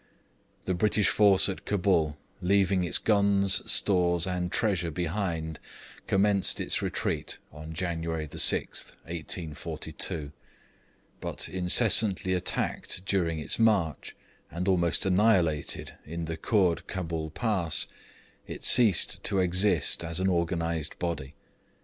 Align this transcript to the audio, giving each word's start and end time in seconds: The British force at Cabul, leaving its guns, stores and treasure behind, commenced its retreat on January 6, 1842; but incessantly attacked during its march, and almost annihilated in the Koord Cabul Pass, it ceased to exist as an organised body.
The 0.65 0.73
British 0.73 1.09
force 1.09 1.47
at 1.47 1.63
Cabul, 1.63 2.17
leaving 2.41 2.83
its 2.83 2.97
guns, 2.97 3.61
stores 3.71 4.25
and 4.25 4.51
treasure 4.51 4.89
behind, 4.89 5.59
commenced 6.07 6.59
its 6.59 6.81
retreat 6.81 7.37
on 7.51 7.73
January 7.73 8.27
6, 8.27 8.93
1842; 9.03 10.31
but 11.19 11.47
incessantly 11.47 12.33
attacked 12.33 13.05
during 13.05 13.37
its 13.37 13.59
march, 13.59 14.15
and 14.49 14.67
almost 14.67 15.05
annihilated 15.05 15.93
in 16.03 16.25
the 16.25 16.35
Koord 16.35 16.87
Cabul 16.87 17.29
Pass, 17.29 17.85
it 18.47 18.63
ceased 18.63 19.23
to 19.25 19.37
exist 19.37 20.03
as 20.03 20.19
an 20.19 20.29
organised 20.29 20.97
body. 20.97 21.35